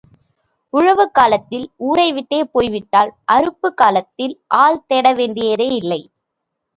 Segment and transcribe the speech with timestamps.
[0.73, 6.01] உழவு காலத்தில் ஊரை விட்டே போய்விட்டால், அறுப்புக் காலத்தில் ஆள் தேட வேண்டியதே இல்லை.